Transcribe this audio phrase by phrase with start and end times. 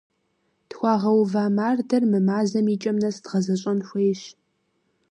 [0.69, 4.21] Тхуагъэува мардэр мы мазэм и кӏэм нэс дгъэзэщӏэн хуейщ.